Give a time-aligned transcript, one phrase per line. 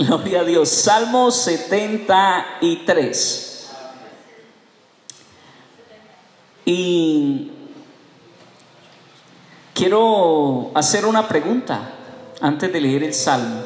[0.00, 0.68] Gloria a Dios.
[0.70, 3.70] Salmo 73.
[6.64, 7.50] Y
[9.74, 11.90] quiero hacer una pregunta
[12.40, 13.60] antes de leer el Salmo.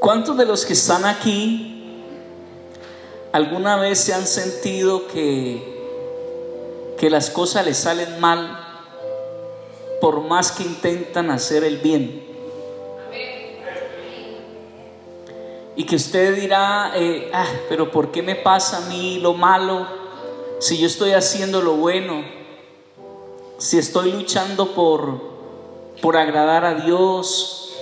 [0.00, 2.02] ¿Cuántos de los que están aquí
[3.30, 8.58] alguna vez se han sentido que, que las cosas les salen mal
[10.00, 12.29] por más que intentan hacer el bien?
[15.80, 19.86] Y que usted dirá, eh, ah, pero ¿por qué me pasa a mí lo malo
[20.58, 22.22] si yo estoy haciendo lo bueno?
[23.56, 25.22] Si estoy luchando por,
[26.02, 27.72] por agradar a Dios,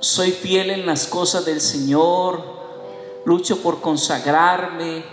[0.00, 2.40] soy fiel en las cosas del Señor,
[3.26, 5.04] lucho por consagrarme.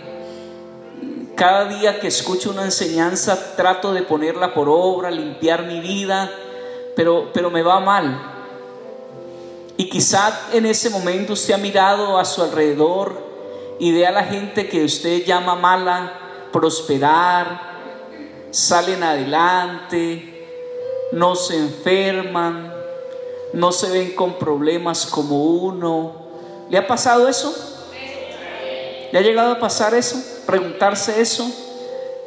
[1.36, 6.32] Cada día que escucho una enseñanza trato de ponerla por obra, limpiar mi vida,
[6.96, 8.31] pero, pero me va mal.
[9.76, 13.32] Y quizá en ese momento usted ha mirado a su alrededor
[13.78, 16.18] y ve a la gente que usted llama mala
[16.52, 17.72] prosperar,
[18.50, 20.46] salen adelante,
[21.12, 22.72] no se enferman,
[23.54, 26.22] no se ven con problemas como uno.
[26.68, 27.54] ¿Le ha pasado eso?
[29.10, 30.22] ¿Le ha llegado a pasar eso?
[30.46, 31.50] ¿Preguntarse eso?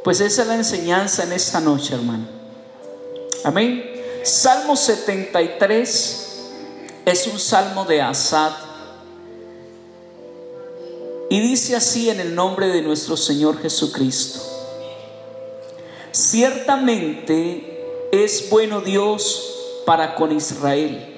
[0.03, 2.27] Pues esa es la enseñanza en esta noche, hermano.
[3.43, 3.91] Amén.
[4.23, 6.24] Salmo 73
[7.05, 8.51] es un salmo de Asad.
[11.29, 14.39] Y dice así en el nombre de nuestro Señor Jesucristo.
[16.11, 21.13] Ciertamente es bueno Dios para con Israel,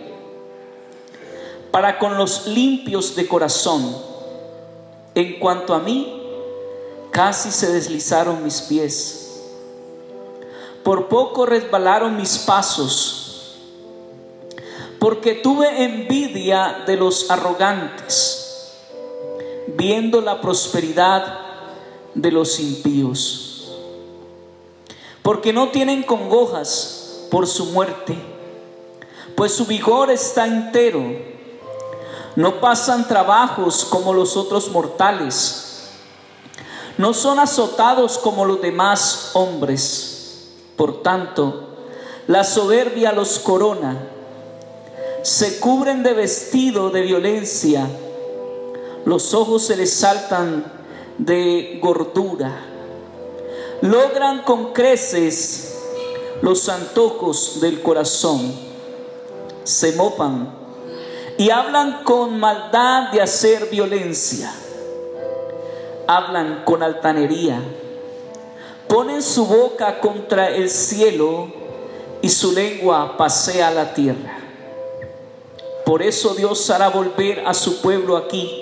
[1.72, 3.96] para con los limpios de corazón.
[5.16, 6.22] En cuanto a mí,
[7.12, 9.42] casi se deslizaron mis pies.
[10.84, 13.27] Por poco resbalaron mis pasos
[15.00, 18.78] porque tuve envidia de los arrogantes,
[19.68, 21.40] viendo la prosperidad
[22.16, 23.72] de los impíos,
[25.22, 28.18] porque no tienen congojas por su muerte,
[29.36, 31.04] pues su vigor está entero,
[32.36, 35.92] no pasan trabajos como los otros mortales,
[36.98, 41.76] no son azotados como los demás hombres, por tanto,
[42.26, 44.17] la soberbia los corona
[45.28, 47.86] se cubren de vestido de violencia,
[49.04, 50.64] los ojos se les saltan
[51.18, 52.62] de gordura,
[53.82, 55.80] logran con creces
[56.42, 58.54] los antojos del corazón,
[59.66, 60.50] se mopan
[61.38, 64.50] y hablan con maldad de hacer violencia,
[66.08, 67.62] hablan con altanería,
[68.88, 71.52] ponen su boca contra el cielo
[72.22, 74.37] y su lengua pasea la tierra.
[75.88, 78.62] Por eso Dios hará volver a su pueblo aquí,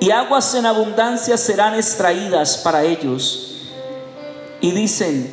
[0.00, 3.56] y aguas en abundancia serán extraídas para ellos.
[4.62, 5.30] Y dicen,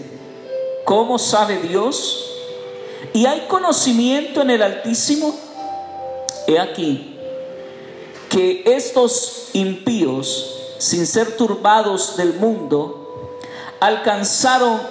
[0.84, 2.26] ¿cómo sabe Dios?
[3.14, 5.34] ¿Y hay conocimiento en el Altísimo?
[6.46, 7.18] He aquí
[8.28, 13.40] que estos impíos, sin ser turbados del mundo,
[13.80, 14.82] alcanzaron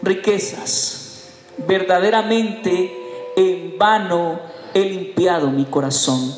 [0.00, 1.26] riquezas.
[1.58, 6.34] Verdaderamente en vano he limpiado mi corazón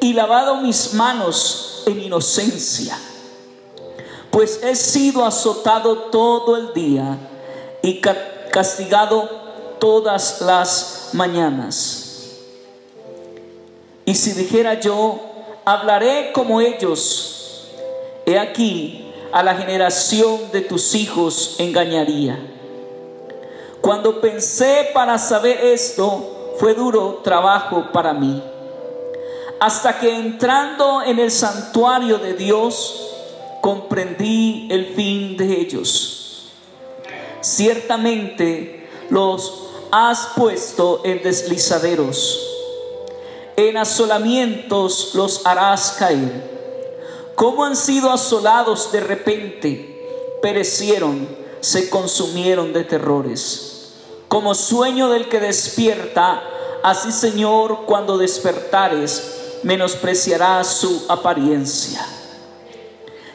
[0.00, 2.98] y lavado mis manos en inocencia,
[4.30, 7.18] pues he sido azotado todo el día
[7.82, 8.00] y
[8.50, 9.28] castigado
[9.78, 12.02] todas las mañanas.
[14.04, 15.20] Y si dijera yo,
[15.64, 17.66] hablaré como ellos,
[18.24, 22.38] he aquí a la generación de tus hijos engañaría.
[23.80, 28.42] Cuando pensé para saber esto, fue duro trabajo para mí.
[29.60, 33.10] Hasta que entrando en el santuario de Dios,
[33.62, 36.52] comprendí el fin de ellos.
[37.40, 42.40] Ciertamente los has puesto en deslizaderos,
[43.56, 46.56] en asolamientos los harás caer.
[47.34, 51.28] Como han sido asolados de repente, perecieron,
[51.60, 53.76] se consumieron de terrores
[54.28, 56.42] como sueño del que despierta,
[56.82, 62.04] así Señor, cuando despertares, menospreciarás su apariencia.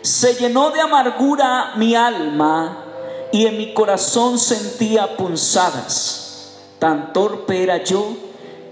[0.02, 2.86] Se llenó de amargura mi alma
[3.32, 6.58] y en mi corazón sentía punzadas.
[6.80, 8.14] Tan torpe era yo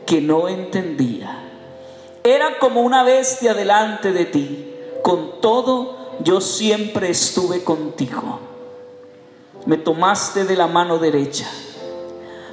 [0.05, 1.43] que no entendía.
[2.23, 4.75] Era como una bestia delante de ti.
[5.03, 8.39] Con todo, yo siempre estuve contigo.
[9.65, 11.47] Me tomaste de la mano derecha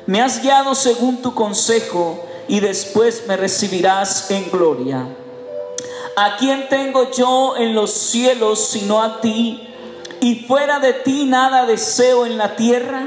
[0.06, 5.06] Me has guiado según tu consejo y después me recibirás en gloria.
[6.14, 9.68] ¿A quién tengo yo en los cielos sino a ti?
[10.20, 13.04] Y fuera de ti nada deseo en la tierra.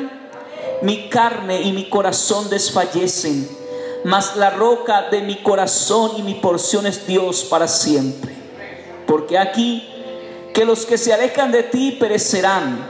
[0.81, 3.49] Mi carne y mi corazón desfallecen,
[4.03, 8.35] mas la roca de mi corazón y mi porción es Dios para siempre.
[9.07, 9.87] Porque aquí
[10.53, 12.89] que los que se alejan de ti perecerán.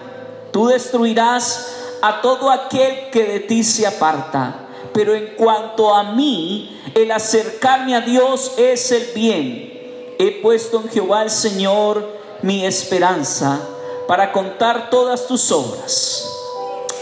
[0.51, 4.67] Tú destruirás a todo aquel que de ti se aparta.
[4.93, 10.15] Pero en cuanto a mí, el acercarme a Dios es el bien.
[10.17, 13.59] He puesto en Jehová el Señor mi esperanza
[14.07, 16.25] para contar todas tus obras.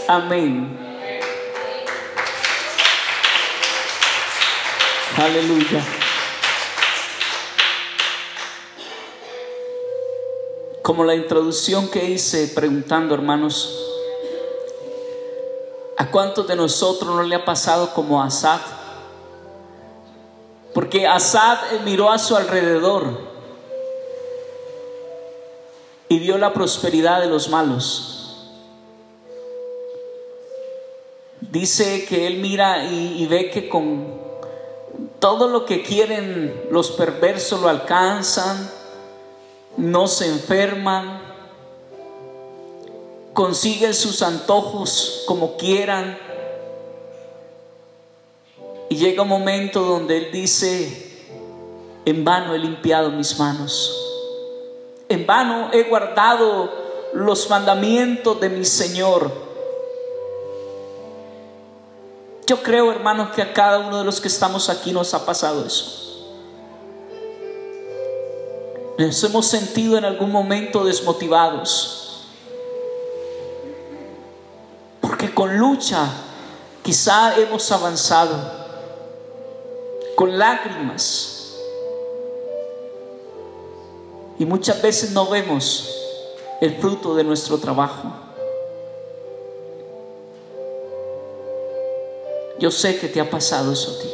[0.06, 0.78] Amén.
[5.16, 5.82] Aleluya.
[10.82, 13.87] Como la introducción que hice preguntando, hermanos,
[15.98, 18.60] ¿a cuántos de nosotros no le ha pasado como a Asad?
[20.72, 23.18] Porque Asad miró a su alrededor
[26.08, 28.14] y vio la prosperidad de los malos.
[31.40, 34.20] Dice que él mira y, ve que con
[35.18, 38.70] todo lo que quieren los perversos lo alcanzan,
[39.76, 41.27] no se enferman,
[43.38, 46.18] consiguen sus antojos como quieran.
[48.90, 51.22] Y llega un momento donde él dice,
[52.04, 54.06] en vano he limpiado mis manos
[55.08, 56.70] en vano he guardado
[57.14, 59.30] los mandamientos de mi Señor.
[62.46, 65.64] Yo creo, hermanos, que a cada uno de los que estamos aquí nos ha pasado
[65.66, 66.04] eso.
[68.98, 72.07] Nos hemos sentido en algún momento desmotivados.
[75.18, 76.08] Porque con lucha
[76.84, 78.36] quizá hemos avanzado.
[80.14, 81.56] Con lágrimas
[84.38, 85.92] y muchas veces no vemos
[86.60, 88.12] el fruto de nuestro trabajo.
[92.60, 94.10] Yo sé que te ha pasado eso a ti.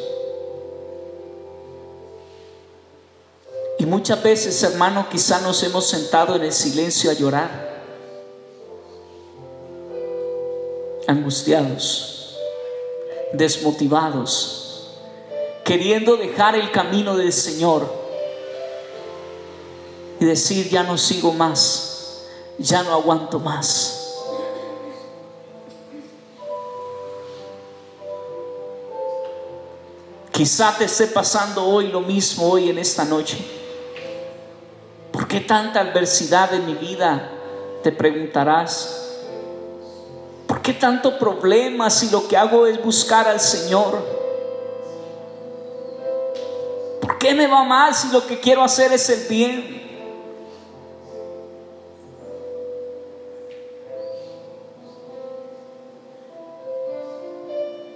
[3.80, 7.73] Y muchas veces, hermano, quizá nos hemos sentado en el silencio a llorar,
[11.06, 12.36] angustiados,
[13.32, 14.88] desmotivados,
[15.64, 17.90] queriendo dejar el camino del Señor
[20.20, 22.24] y decir, ya no sigo más,
[22.58, 24.00] ya no aguanto más.
[30.30, 33.38] Quizá te esté pasando hoy lo mismo, hoy en esta noche.
[35.12, 37.30] ¿Por qué tanta adversidad en mi vida?
[37.84, 39.03] Te preguntarás.
[40.64, 44.02] ¿Por qué tanto problema si lo que hago es buscar al Señor?
[47.02, 49.82] ¿Por qué me va mal si lo que quiero hacer es el bien?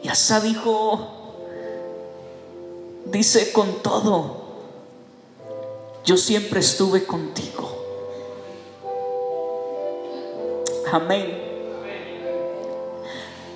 [0.03, 1.09] Y Asa dijo,
[3.07, 4.43] dice con todo,
[6.05, 7.67] yo siempre estuve contigo.
[10.93, 11.48] Amén.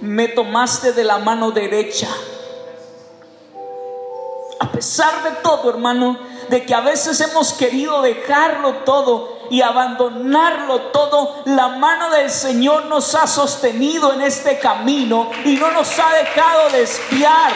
[0.03, 2.09] Me tomaste de la mano derecha.
[4.59, 6.19] A pesar de todo, hermano,
[6.49, 12.87] de que a veces hemos querido dejarlo todo y abandonarlo todo, la mano del Señor
[12.87, 17.53] nos ha sostenido en este camino y no nos ha dejado desviar.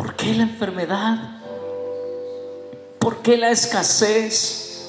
[0.00, 1.18] ¿Por qué la enfermedad?
[2.98, 4.88] ¿Por qué la escasez?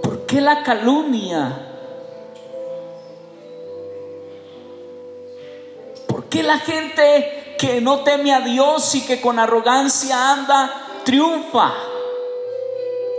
[0.00, 1.58] ¿Por qué la calumnia?
[6.06, 11.74] ¿Por qué la gente que no teme a Dios y que con arrogancia anda triunfa?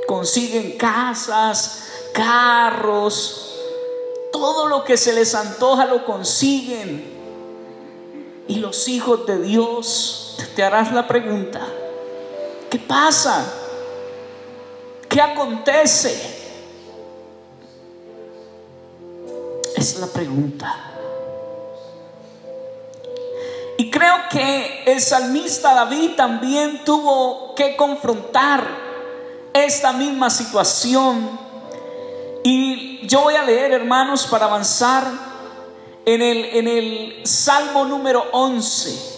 [0.07, 3.59] Consiguen casas, carros,
[4.31, 7.12] todo lo que se les antoja lo consiguen.
[8.47, 11.61] Y los hijos de Dios, te harás la pregunta,
[12.73, 13.45] ¿Qué pasa?
[15.07, 16.09] ¿Qué acontece?
[19.75, 20.75] Es la pregunta.
[23.77, 28.65] Y creo que el salmista David también tuvo que confrontar
[29.53, 31.39] esta misma situación.
[32.43, 35.05] Y yo voy a leer, hermanos, para avanzar
[36.05, 39.13] En el, en el Salmo número 11,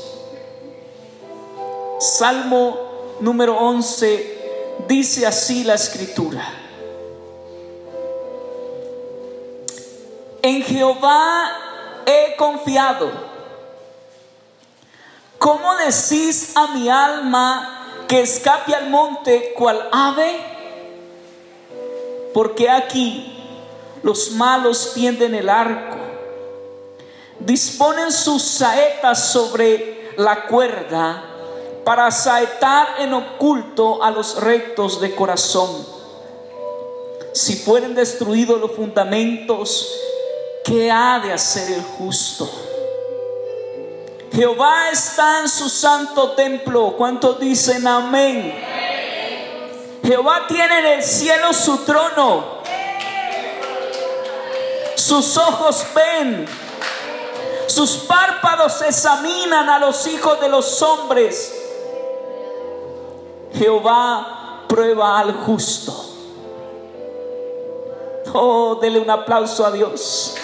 [1.99, 4.35] Salmo número 11,
[4.87, 6.47] dice así la escritura.
[10.41, 11.51] En Jehová
[12.05, 13.09] he confiado.
[15.39, 20.39] ¿Cómo decís a mi alma que escape al monte cual ave?
[22.33, 23.31] Porque aquí
[24.03, 25.97] los malos tienden el arco,
[27.39, 31.23] disponen sus saetas sobre la cuerda
[31.83, 35.85] para saetar en oculto a los rectos de corazón.
[37.33, 39.91] Si fueren destruidos los fundamentos,
[40.63, 42.49] ¿qué ha de hacer el justo?
[44.33, 46.95] Jehová está en su santo templo.
[46.97, 48.55] ¿Cuántos dicen amén?
[50.03, 52.55] Jehová tiene en el cielo su trono
[55.05, 56.47] sus ojos ven,
[57.67, 61.53] sus párpados examinan a los hijos de los hombres.
[63.53, 65.93] Jehová prueba al justo.
[68.33, 70.35] Oh, dele un aplauso a Dios.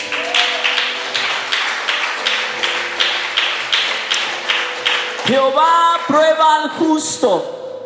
[5.25, 7.85] Jehová prueba al justo,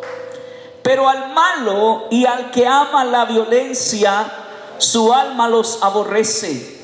[0.82, 4.30] pero al malo y al que ama la violencia,
[4.78, 6.75] su alma los aborrece.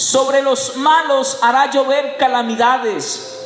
[0.00, 3.38] Sobre los malos hará llover calamidades,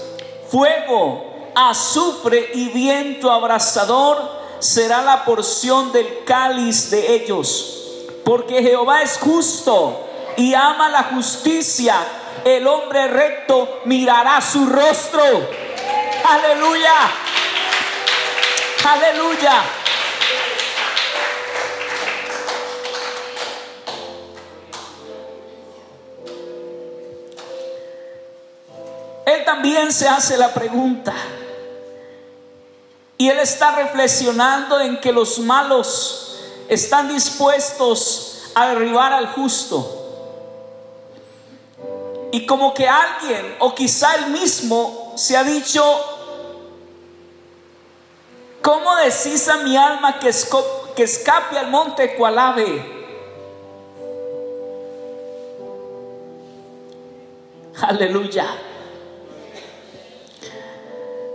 [0.48, 4.30] fuego, azufre y viento abrasador
[4.60, 8.04] será la porción del cáliz de ellos.
[8.24, 10.06] Porque Jehová es justo
[10.36, 11.96] y ama la justicia.
[12.44, 15.24] El hombre recto mirará su rostro.
[16.24, 16.94] Aleluya.
[18.84, 19.60] Aleluya.
[29.44, 31.14] También se hace la pregunta.
[33.16, 40.00] Y él está reflexionando en que los malos están dispuestos a derribar al justo.
[42.32, 45.84] Y como que alguien, o quizá él mismo, se ha dicho,
[48.60, 50.30] ¿cómo decís a mi alma que,
[50.96, 52.94] que escape al monte cual ave?
[57.80, 58.46] Aleluya.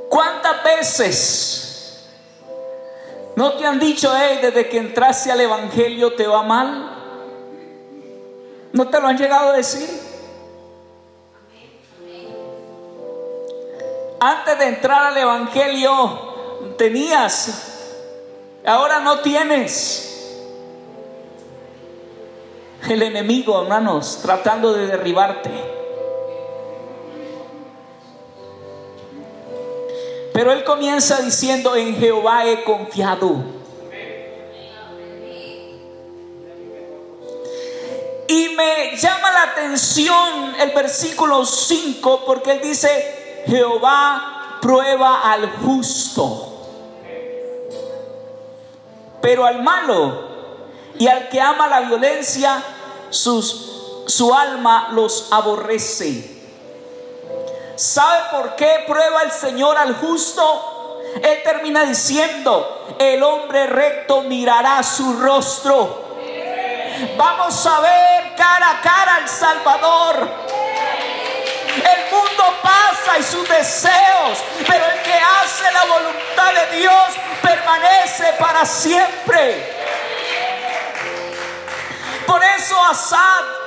[0.09, 2.09] ¿Cuántas veces
[3.35, 6.95] no te han dicho, hey, desde que entraste al Evangelio te va mal?
[8.73, 9.89] ¿No te lo han llegado a decir?
[14.19, 17.77] Antes de entrar al Evangelio tenías,
[18.65, 20.07] ahora no tienes.
[22.89, 25.78] El enemigo, hermanos, tratando de derribarte.
[30.33, 33.59] Pero él comienza diciendo, en Jehová he confiado.
[38.27, 46.45] Y me llama la atención el versículo 5 porque él dice, Jehová prueba al justo,
[49.21, 50.29] pero al malo
[50.99, 52.61] y al que ama la violencia,
[53.09, 56.38] sus, su alma los aborrece.
[57.79, 61.01] ¿Sabe por qué prueba el Señor al justo?
[61.23, 66.03] Él termina diciendo, el hombre recto mirará su rostro.
[67.15, 70.29] Vamos a ver cara a cara al Salvador.
[71.67, 77.03] El mundo pasa y sus deseos, pero el que hace la voluntad de Dios
[77.41, 79.77] permanece para siempre.
[82.27, 83.59] Por eso Asad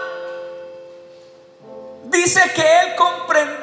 [2.13, 3.62] Dice que él comprendió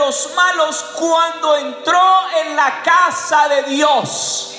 [0.00, 4.54] los malos cuando entró en la casa de Dios.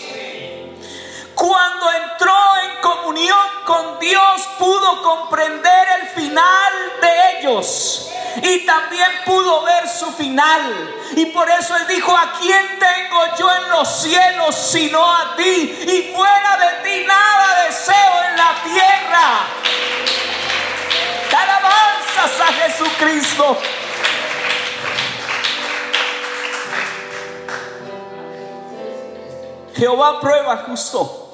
[1.33, 8.11] Cuando entró en comunión con Dios pudo comprender el final de ellos
[8.43, 10.95] y también pudo ver su final.
[11.15, 15.75] Y por eso él dijo, ¿a quién tengo yo en los cielos sino a ti?
[15.87, 19.39] Y fuera de ti nada deseo en la tierra.
[21.35, 23.57] Alabanzas a Jesucristo.
[29.81, 31.27] Jehová prueba justo.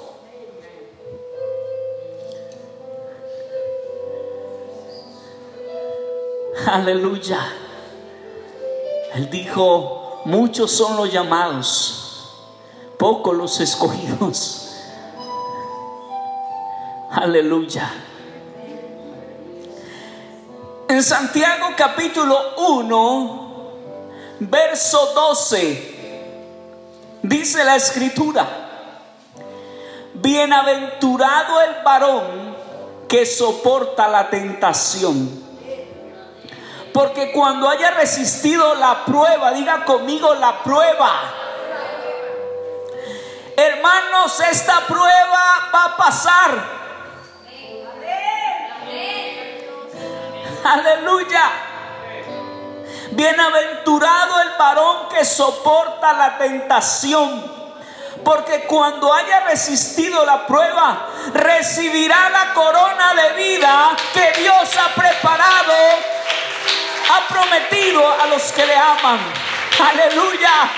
[6.65, 7.39] Aleluya.
[9.15, 12.31] Él dijo, muchos son los llamados,
[12.97, 14.71] pocos los escogidos.
[17.11, 17.91] Aleluya.
[20.87, 23.71] En Santiago capítulo 1,
[24.39, 25.96] verso 12,
[27.21, 28.45] dice la escritura,
[30.13, 32.55] bienaventurado el varón
[33.07, 35.45] que soporta la tentación.
[36.93, 41.11] Porque cuando haya resistido la prueba, diga conmigo la prueba.
[43.55, 46.77] Hermanos, esta prueba va a pasar.
[50.63, 51.51] Aleluya.
[53.11, 57.57] Bienaventurado el varón que soporta la tentación.
[58.23, 65.73] Porque cuando haya resistido la prueba, recibirá la corona de vida que Dios ha preparado,
[67.13, 69.19] ha prometido a los que le aman.
[69.79, 70.71] Aleluya.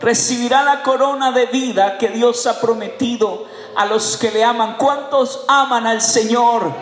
[0.00, 3.46] Recibirá la corona de vida que Dios ha prometido
[3.78, 4.76] a los que le aman.
[4.76, 6.74] ¿Cuántos aman al Señor?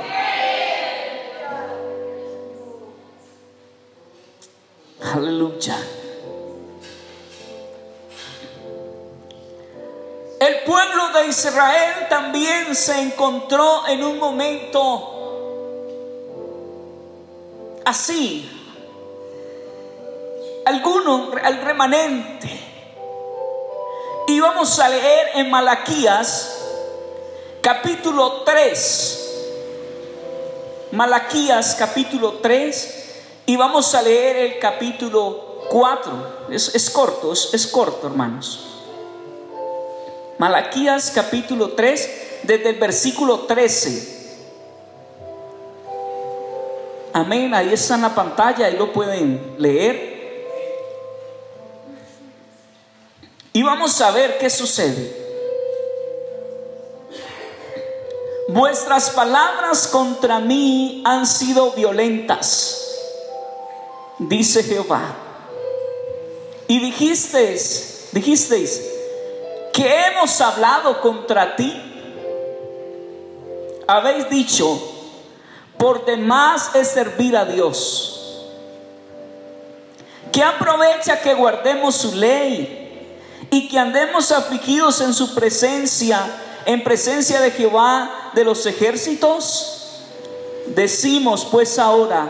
[5.14, 5.76] Aleluya.
[10.40, 15.12] El pueblo de Israel también se encontró en un momento
[17.84, 18.50] así.
[20.64, 22.58] Alguno, el remanente.
[24.28, 26.55] Y vamos a leer en Malaquías
[27.66, 29.22] capítulo 3.
[30.92, 36.46] Malaquías capítulo 3 y vamos a leer el capítulo 4.
[36.52, 38.84] Es, corto, es, es corto hermanos.
[40.38, 42.10] Malaquías capítulo 3
[42.44, 44.14] desde el versículo 13.
[47.14, 50.46] Amén, ahí está en la pantalla, ahí lo pueden leer.
[53.52, 55.25] Y vamos a ver qué sucede.
[58.48, 62.96] Vuestras palabras contra mí han sido violentas,
[64.18, 65.02] dice Jehová.
[66.68, 68.82] Y dijisteis, dijisteis,
[69.72, 71.74] que hemos hablado contra ti.
[73.88, 74.80] Habéis dicho,
[75.76, 78.44] por demás es servir a Dios.
[80.30, 86.24] Que aprovecha que guardemos su ley y que andemos afligidos en su presencia
[86.66, 89.72] en presencia de Jehová de los ejércitos?
[90.66, 92.28] Decimos pues ahora,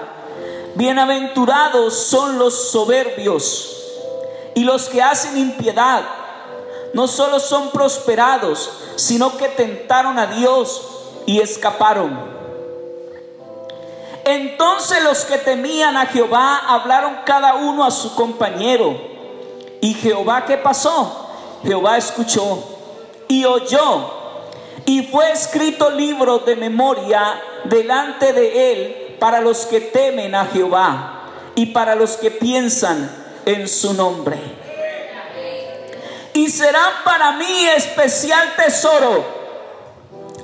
[0.74, 3.76] bienaventurados son los soberbios
[4.54, 6.04] y los que hacen impiedad.
[6.92, 10.82] No solo son prosperados, sino que tentaron a Dios
[11.24, 12.36] y escaparon.
[14.24, 18.98] Entonces los que temían a Jehová hablaron cada uno a su compañero.
[19.80, 21.28] ¿Y Jehová qué pasó?
[21.62, 22.62] Jehová escuchó
[23.28, 24.25] y oyó
[24.86, 31.24] y fue escrito libro de memoria delante de él para los que temen a Jehová
[31.56, 33.10] y para los que piensan
[33.44, 34.38] en su nombre.
[36.34, 39.24] Y serán para mí especial tesoro,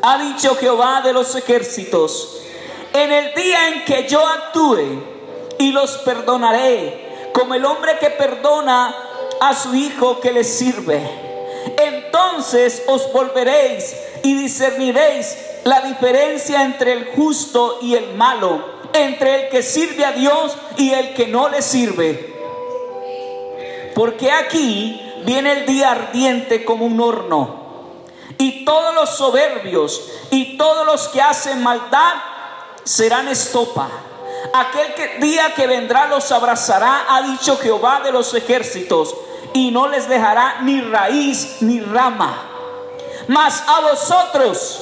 [0.02, 2.40] ha dicho Jehová de los ejércitos,
[2.92, 5.04] en el día en que yo actúe
[5.58, 8.94] y los perdonaré, como el hombre que perdona
[9.40, 11.31] a su hijo que le sirve.
[11.76, 19.48] Entonces os volveréis y discerniréis la diferencia entre el justo y el malo, entre el
[19.48, 22.32] que sirve a Dios y el que no le sirve.
[23.94, 27.62] Porque aquí viene el día ardiente como un horno.
[28.38, 32.14] Y todos los soberbios y todos los que hacen maldad
[32.84, 33.88] serán estopa.
[34.52, 39.14] Aquel día que vendrá los abrazará, ha dicho Jehová de los ejércitos,
[39.54, 42.48] y no les dejará ni raíz ni rama
[43.28, 44.80] mas a vosotros,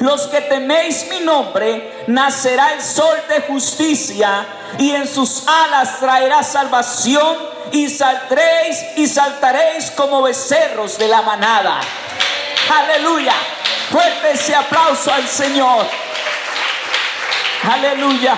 [0.00, 4.44] los que teméis mi nombre, nacerá el sol de justicia
[4.78, 7.36] y en sus alas traerá salvación
[7.72, 11.80] y saldréis y saltaréis como becerros de la manada.
[12.68, 13.34] Aleluya.
[13.90, 15.86] Fuerte ese aplauso al Señor.
[17.70, 18.36] Aleluya.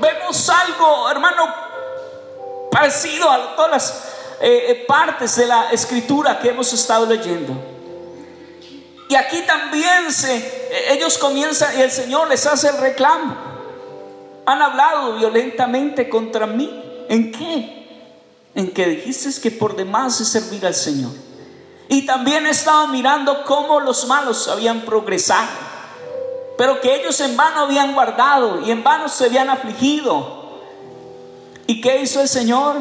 [0.00, 1.46] Vemos algo, hermano,
[2.70, 3.90] parecido a todas las
[4.40, 7.54] eh, eh, partes de la escritura que hemos estado leyendo.
[9.08, 13.36] Y aquí también se, eh, ellos comienzan y el Señor les hace el reclamo.
[14.46, 16.84] Han hablado violentamente contra mí.
[17.08, 17.88] ¿En qué?
[18.54, 21.10] En que dijiste que por demás es servir al Señor.
[21.88, 25.67] Y también he estado mirando cómo los malos habían progresado.
[26.58, 30.58] Pero que ellos en vano habían guardado y en vano se habían afligido.
[31.66, 32.76] ¿Y qué hizo el Señor?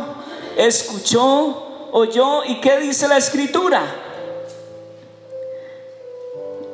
[0.57, 3.83] escuchó, oyó y qué dice la escritura.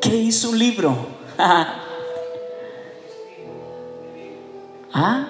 [0.02, 0.96] ¿Qué hizo un libro?
[4.94, 5.26] ¿Ah?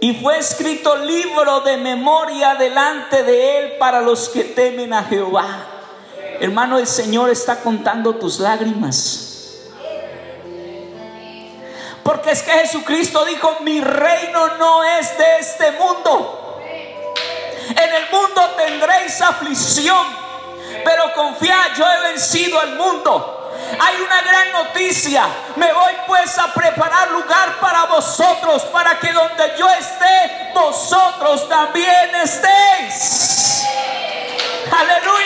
[0.00, 5.69] Y fue escrito libro de memoria delante de él para los que temen a Jehová.
[6.40, 9.26] Hermano, el Señor está contando tus lágrimas.
[12.02, 16.58] Porque es que Jesucristo dijo, mi reino no es de este mundo.
[17.68, 20.06] En el mundo tendréis aflicción,
[20.82, 23.52] pero confiad, yo he vencido al mundo.
[23.78, 25.26] Hay una gran noticia.
[25.56, 32.14] Me voy pues a preparar lugar para vosotros, para que donde yo esté, vosotros también
[32.14, 33.66] estéis.
[34.72, 35.20] Aleluya.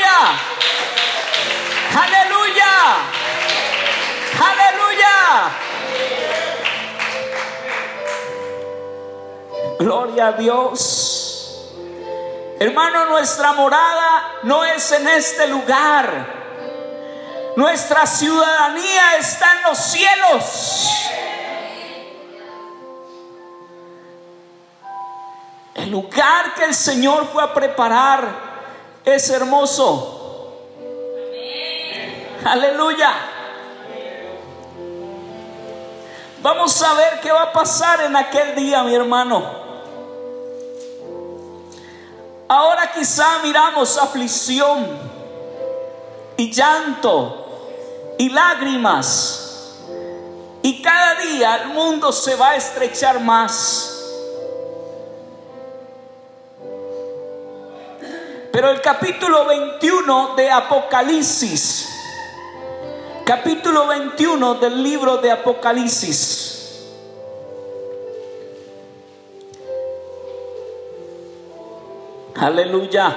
[1.95, 2.97] Aleluya.
[4.51, 5.51] Aleluya.
[9.79, 11.71] Gloria a Dios.
[12.59, 16.45] Hermano, nuestra morada no es en este lugar.
[17.57, 21.11] Nuestra ciudadanía está en los cielos.
[25.75, 28.27] El lugar que el Señor fue a preparar
[29.05, 30.24] es hermoso.
[32.51, 33.11] Aleluya.
[36.43, 39.65] Vamos a ver qué va a pasar en aquel día, mi hermano.
[42.49, 44.87] Ahora quizá miramos aflicción
[46.37, 47.47] y llanto
[48.19, 49.81] y lágrimas.
[50.61, 53.91] Y cada día el mundo se va a estrechar más.
[58.53, 61.94] Pero el capítulo 21 de Apocalipsis,
[63.25, 66.55] capítulo 21 del libro de Apocalipsis,
[72.37, 73.17] Aleluya.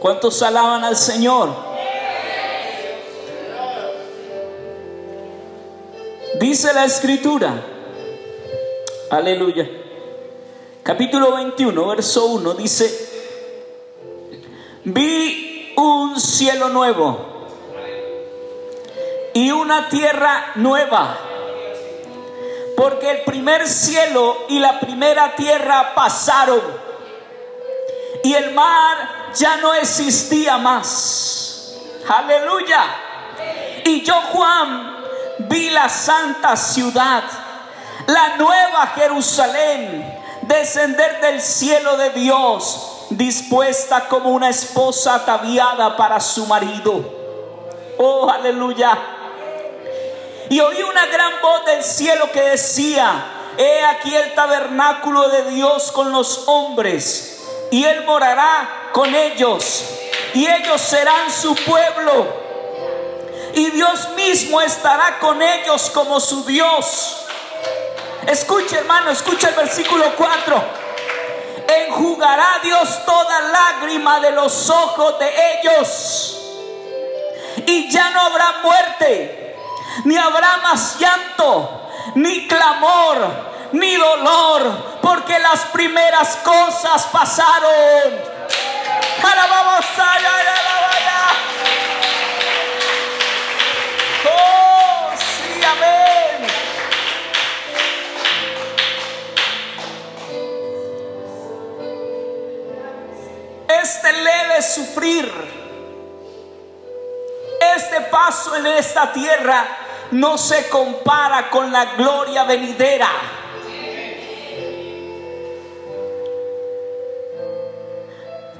[0.00, 1.50] ¿Cuántos alaban al Señor?
[6.40, 7.54] Dice la escritura,
[9.10, 9.68] aleluya,
[10.82, 13.08] capítulo 21, verso 1, dice,
[14.84, 17.35] vi un cielo nuevo
[19.36, 21.14] y una tierra nueva,
[22.74, 26.62] porque el primer cielo y la primera tierra pasaron
[28.24, 28.96] y el mar
[29.34, 31.74] ya no existía más.
[32.08, 32.82] Aleluya.
[33.84, 35.04] Y yo, Juan,
[35.40, 37.22] vi la santa ciudad,
[38.06, 46.46] la nueva Jerusalén, descender del cielo de Dios, dispuesta como una esposa ataviada para su
[46.46, 47.04] marido.
[47.98, 49.15] Oh, aleluya.
[50.48, 53.24] Y oí una gran voz del cielo que decía,
[53.58, 59.84] he aquí el tabernáculo de Dios con los hombres, y él morará con ellos,
[60.34, 62.46] y ellos serán su pueblo
[63.56, 67.24] y Dios mismo estará con ellos como su Dios.
[68.26, 70.64] Escuche hermano, escucha el versículo 4.
[71.86, 76.38] Enjugará Dios toda lágrima de los ojos de ellos.
[77.64, 79.45] Y ya no habrá muerte,
[80.04, 88.36] ni habrá más llanto, ni clamor, ni dolor, porque las primeras cosas pasaron.
[89.22, 90.16] Alabamos a
[103.68, 105.32] Este leve sufrir,
[107.74, 113.10] este paso en esta tierra no se compara con la gloria venidera.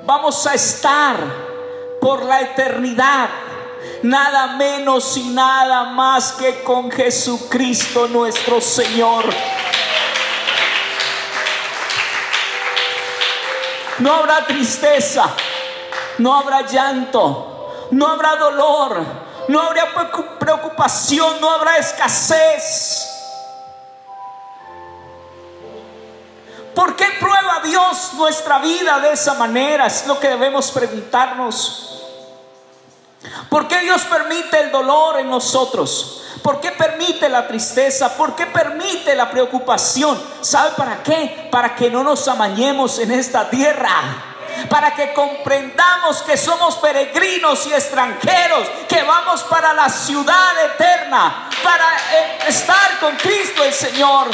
[0.04, 1.16] Vamos a estar
[2.00, 3.28] por la eternidad
[4.02, 9.24] nada menos y nada más que con Jesucristo nuestro Señor.
[13.98, 15.34] No habrá tristeza,
[16.18, 19.92] no habrá llanto, no habrá dolor, no habrá
[20.38, 23.12] preocupación, no habrá escasez.
[26.74, 29.86] ¿Por qué prueba Dios nuestra vida de esa manera?
[29.86, 32.02] Es lo que debemos preguntarnos.
[33.48, 36.22] ¿Por qué Dios permite el dolor en nosotros?
[36.42, 38.14] ¿Por qué permite la tristeza?
[38.16, 40.20] ¿Por qué permite la preocupación?
[40.42, 41.48] ¿Sabe para qué?
[41.50, 44.35] Para que no nos amañemos en esta tierra
[44.68, 51.96] para que comprendamos que somos peregrinos y extranjeros, que vamos para la ciudad eterna, para
[52.12, 54.28] eh, estar con Cristo el Señor.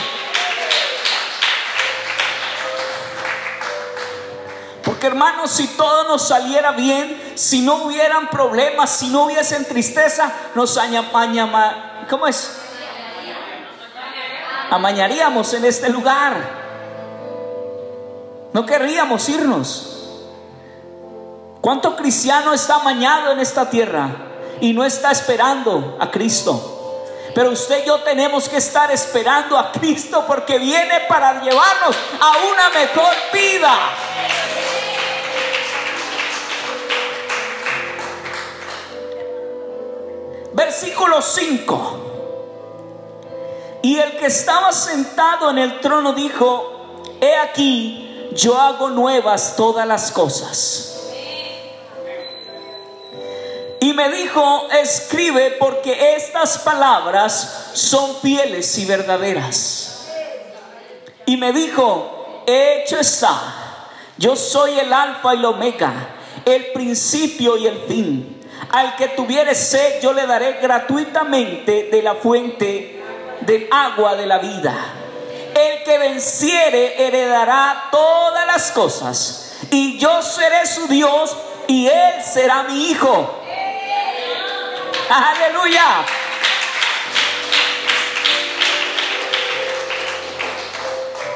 [4.85, 10.33] Porque hermanos, si todo nos saliera bien, si no hubieran problemas, si no hubiesen tristeza,
[10.55, 12.59] nos añama, ¿cómo es?
[14.71, 16.35] Amañaríamos en este lugar.
[18.53, 19.91] No querríamos irnos.
[21.62, 24.11] ¿Cuánto cristiano está amañado en esta tierra
[24.61, 27.05] y no está esperando a Cristo?
[27.37, 32.33] Pero usted y yo tenemos que estar esperando a Cristo porque viene para llevarnos a
[32.51, 33.79] una mejor vida.
[40.53, 41.98] Versículo 5.
[43.83, 49.87] Y el que estaba sentado en el trono dijo, he aquí, yo hago nuevas todas
[49.87, 50.91] las cosas.
[53.83, 60.07] Y me dijo, escribe porque estas palabras son fieles y verdaderas.
[61.27, 63.42] Y me dijo, hecho está,
[64.18, 65.92] yo soy el alfa y el omega,
[66.45, 68.40] el principio y el fin.
[68.71, 73.03] Al que tuviere sed, yo le daré gratuitamente de la fuente
[73.40, 74.77] del agua de la vida.
[75.57, 82.62] El que venciere heredará todas las cosas, y yo seré su Dios, y él será
[82.62, 83.41] mi hijo.
[85.14, 86.07] Aleluya.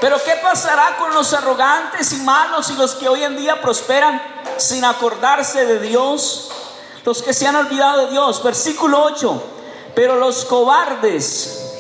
[0.00, 4.22] Pero ¿qué pasará con los arrogantes y malos y los que hoy en día prosperan
[4.56, 6.50] sin acordarse de Dios?
[7.04, 8.42] Los que se han olvidado de Dios.
[8.42, 9.42] Versículo 8.
[9.94, 11.74] Pero los cobardes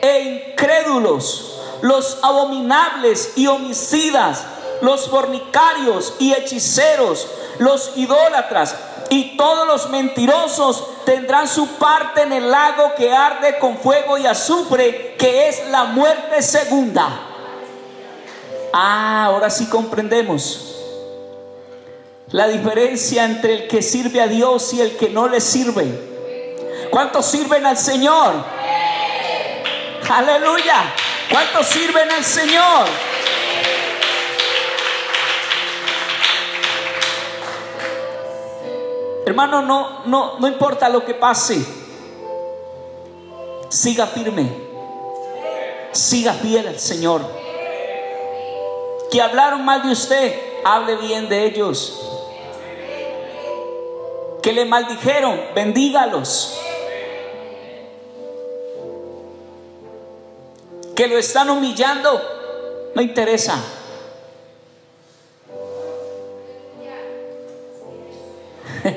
[0.00, 4.44] e incrédulos, los abominables y homicidas,
[4.82, 7.26] los fornicarios y hechiceros,
[7.58, 8.74] los idólatras
[9.10, 14.26] y todos los mentirosos tendrán su parte en el lago que arde con fuego y
[14.26, 17.08] azufre, que es la muerte segunda.
[18.72, 20.76] Ah, ahora sí comprendemos
[22.28, 26.88] la diferencia entre el que sirve a Dios y el que no le sirve.
[26.92, 28.32] ¿Cuántos sirven al Señor?
[30.08, 30.94] Aleluya.
[31.28, 33.09] ¿Cuántos sirven al Señor?
[39.30, 41.64] Hermano, no, no, no importa lo que pase.
[43.68, 44.50] Siga firme.
[45.92, 47.22] Siga fiel al Señor.
[49.08, 51.96] Que hablaron mal de usted, hable bien de ellos.
[54.42, 56.58] Que le maldijeron, bendígalos.
[60.96, 62.20] Que lo están humillando,
[62.96, 63.62] no interesa.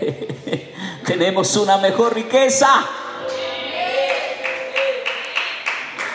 [1.06, 2.88] Tenemos una mejor riqueza.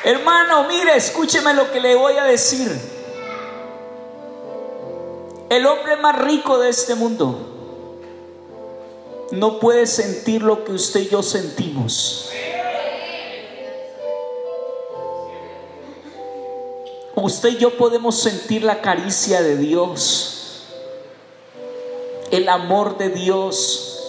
[0.05, 2.71] Hermano, mire, escúcheme lo que le voy a decir.
[5.51, 7.47] El hombre más rico de este mundo
[9.33, 12.31] no puede sentir lo que usted y yo sentimos.
[17.15, 20.38] Usted y yo podemos sentir la caricia de Dios
[22.31, 24.03] el amor de Dios,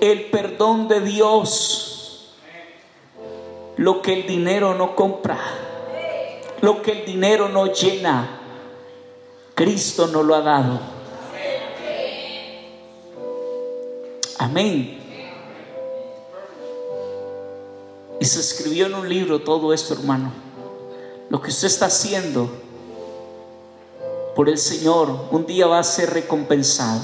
[0.00, 2.34] el perdón de Dios,
[3.76, 5.38] lo que el dinero no compra,
[6.60, 8.40] lo que el dinero no llena,
[9.54, 10.80] Cristo nos lo ha dado.
[14.38, 15.00] Amén.
[18.20, 20.32] Y se escribió en un libro todo esto, hermano.
[21.28, 22.48] Lo que usted está haciendo
[24.34, 27.00] por el Señor un día va a ser recompensado.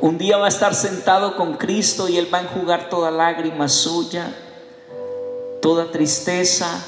[0.00, 3.68] Un día va a estar sentado con Cristo y Él va a enjugar toda lágrima
[3.68, 4.32] suya,
[5.60, 6.80] toda tristeza.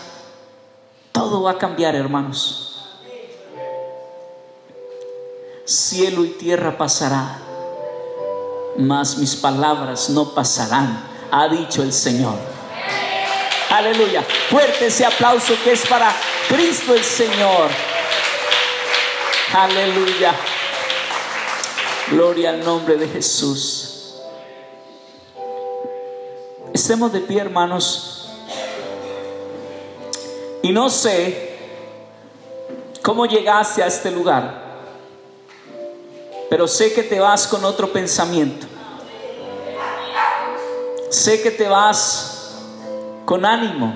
[1.10, 2.66] Todo va a cambiar, hermanos.
[5.64, 7.38] Cielo y tierra pasará,
[8.76, 12.34] mas mis palabras no pasarán, ha dicho el Señor.
[13.70, 14.24] Aleluya.
[14.50, 16.12] Fuerte ese aplauso que es para
[16.48, 17.70] Cristo el Señor.
[19.52, 20.34] Aleluya.
[22.10, 24.16] Gloria al nombre de Jesús.
[26.74, 28.28] Estemos de pie, hermanos.
[30.62, 31.56] Y no sé
[33.00, 34.60] cómo llegaste a este lugar,
[36.50, 38.66] pero sé que te vas con otro pensamiento.
[41.10, 42.56] Sé que te vas
[43.24, 43.94] con ánimo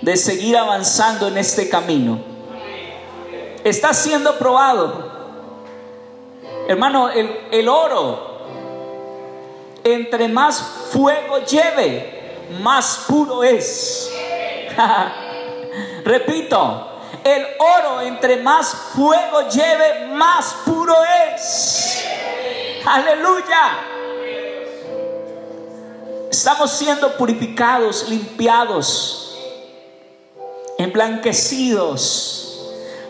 [0.00, 2.20] de seguir avanzando en este camino.
[3.64, 5.15] Estás siendo probado
[6.68, 8.40] Hermano, el, oro,
[9.84, 14.10] entre más fuego lleve, más puro es.
[16.04, 16.88] Repito,
[17.22, 20.94] el oro entre más fuego lleve, más puro
[21.34, 22.04] es.
[22.84, 23.78] Aleluya.
[26.30, 29.38] Estamos siendo purificados, limpiados,
[30.78, 32.45] emblanquecidos,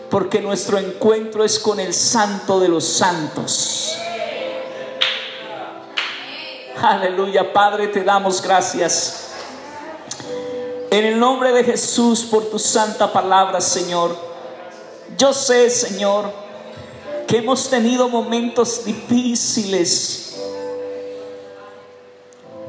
[0.09, 3.97] porque nuestro encuentro es con el santo de los santos.
[6.81, 9.31] Aleluya, Padre, te damos gracias.
[10.89, 14.15] En el nombre de Jesús, por tu santa palabra, Señor.
[15.17, 16.31] Yo sé, Señor,
[17.27, 20.39] que hemos tenido momentos difíciles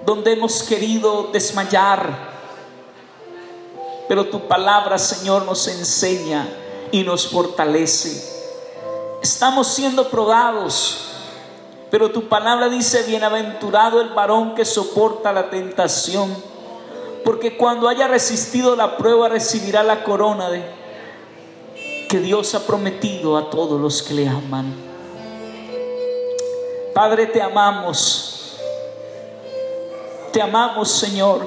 [0.05, 2.29] donde hemos querido desmayar.
[4.09, 6.49] Pero tu palabra, Señor, nos enseña
[6.93, 8.37] y nos fortalece.
[9.23, 11.09] Estamos siendo probados,
[11.91, 16.49] pero tu palabra dice, bienaventurado el varón que soporta la tentación
[17.29, 20.49] porque cuando haya resistido la prueba recibirá la corona
[22.09, 24.75] que Dios ha prometido a todos los que le aman.
[26.95, 28.57] Padre, te amamos.
[30.33, 31.47] Te amamos, Señor.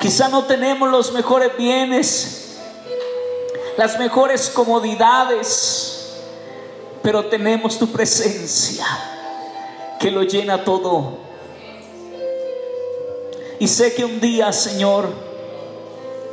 [0.00, 2.47] Quizá no tenemos los mejores bienes,
[3.78, 6.16] las mejores comodidades,
[7.00, 8.84] pero tenemos tu presencia
[10.00, 11.18] que lo llena todo
[13.60, 15.08] y sé que un día, Señor,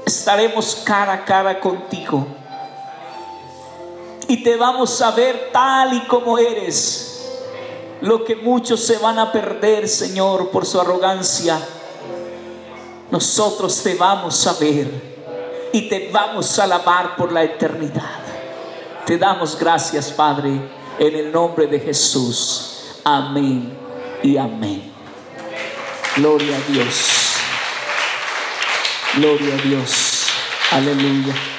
[0.07, 2.25] estaremos cara a cara contigo.
[4.27, 7.29] Y te vamos a ver tal y como eres.
[8.01, 11.59] Lo que muchos se van a perder, Señor, por su arrogancia.
[13.11, 15.14] Nosotros te vamos a ver
[15.75, 18.19] y te vamos a alabar por la eternidad.
[19.05, 20.51] Te damos gracias, Padre,
[20.97, 22.95] en el nombre de Jesús.
[23.03, 23.77] Amén
[24.23, 24.89] y amén.
[26.15, 27.33] Gloria a Dios.
[29.17, 30.27] Gloria a Dios.
[30.71, 31.54] Aleluya.